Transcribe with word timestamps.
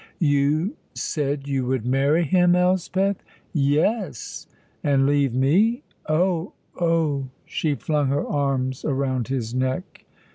"You 0.17 0.77
said 0.95 1.47
you 1.47 1.67
would 1.67 1.85
marry 1.85 2.23
him, 2.23 2.55
Elspeth?" 2.55 3.23
"Yes!" 3.53 4.47
"And 4.83 5.05
leave 5.05 5.35
me?" 5.35 5.83
"Oh, 6.09 6.53
oh!" 6.75 7.27
She 7.45 7.75
flung 7.75 8.07
her 8.07 8.25
arms 8.25 8.83
around 8.83 9.27
his 9.27 9.53
neck. 9.53 10.05